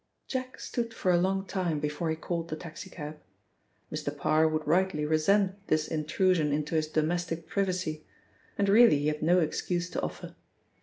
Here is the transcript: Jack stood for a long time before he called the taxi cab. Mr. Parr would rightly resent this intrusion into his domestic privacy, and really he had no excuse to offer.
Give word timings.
Jack 0.27 0.59
stood 0.59 0.95
for 0.95 1.11
a 1.11 1.19
long 1.19 1.45
time 1.45 1.79
before 1.79 2.09
he 2.09 2.15
called 2.15 2.47
the 2.49 2.55
taxi 2.55 2.89
cab. 2.89 3.19
Mr. 3.91 4.17
Parr 4.17 4.47
would 4.47 4.65
rightly 4.67 5.05
resent 5.05 5.53
this 5.67 5.87
intrusion 5.87 6.51
into 6.51 6.73
his 6.73 6.87
domestic 6.87 7.45
privacy, 7.47 8.03
and 8.57 8.67
really 8.67 8.97
he 8.97 9.07
had 9.09 9.21
no 9.21 9.39
excuse 9.41 9.91
to 9.91 10.01
offer. 10.01 10.33